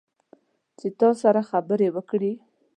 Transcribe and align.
چې 0.79 0.87
تاسو 0.99 1.19
سره 1.23 1.41
خبرې 1.49 1.87
وکړي 1.95 2.31